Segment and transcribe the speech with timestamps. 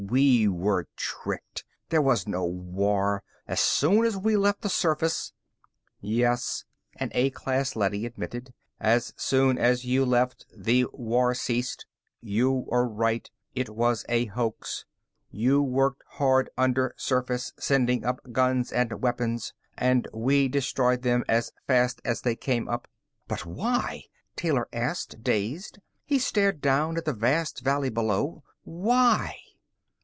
[0.09, 1.63] We were tricked.
[1.89, 3.23] There was no war.
[3.47, 5.31] As soon as we left the surface"
[6.01, 8.51] "Yes," an A class leady admitted.
[8.79, 11.85] "As soon as you left, the war ceased.
[12.19, 14.85] You're right, it was a hoax.
[15.29, 22.01] You worked hard undersurface, sending up guns and weapons, and we destroyed them as fast
[22.03, 22.87] as they came up."
[23.27, 24.05] "But why?"
[24.35, 25.77] Taylor asked, dazed.
[26.05, 28.43] He stared down at the vast valley below.
[28.63, 29.35] "Why?"